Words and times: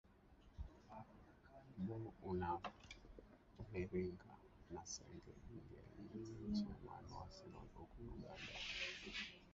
nbow 1.81 2.05
uwairinga 2.29 4.31
na 4.73 4.81
senge 4.93 5.31
mngenyi 5.45 6.49
chairman 6.57 7.03
wa 7.11 7.15
arsenal 7.23 7.67
huku 7.77 7.99
uganda 8.13 8.53